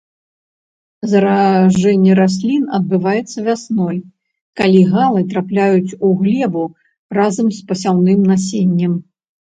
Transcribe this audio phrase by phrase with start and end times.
[1.11, 3.97] Заражэнне раслін адбываецца вясной,
[4.61, 6.63] калі галы трапляюць у глебу
[7.19, 8.99] разам з пасяўным насеннем.